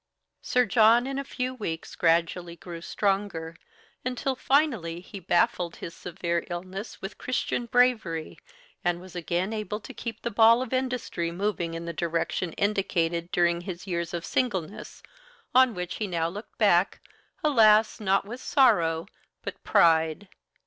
Sir 0.41 0.65
John 0.65 1.05
in 1.05 1.19
a 1.19 1.23
few 1.23 1.53
weeks 1.53 1.93
gradually 1.93 2.55
grew 2.55 2.81
stronger, 2.81 3.55
until 4.03 4.35
finally 4.35 4.99
he 4.99 5.19
baffled 5.19 5.75
his 5.75 5.93
severe 5.93 6.43
illness 6.49 7.03
with 7.03 7.19
Christian 7.19 7.67
bravery, 7.67 8.39
and 8.83 8.99
was 8.99 9.15
again 9.15 9.53
able 9.53 9.79
to 9.81 9.93
keep 9.93 10.23
the 10.23 10.31
ball 10.31 10.63
of 10.63 10.73
industry 10.73 11.29
moving 11.29 11.75
in 11.75 11.85
the 11.85 11.93
direction 11.93 12.53
indicated 12.53 13.31
during 13.31 13.61
his 13.61 13.85
years 13.85 14.11
of 14.11 14.25
singleness, 14.25 15.03
on 15.53 15.75
which 15.75 15.97
he 15.97 16.07
now 16.07 16.27
looked 16.29 16.57
back, 16.57 16.99
alas! 17.43 17.99
not 17.99 18.25
with 18.25 18.41
sorrow, 18.41 19.05
but 19.43 19.63
pride. 19.63 20.29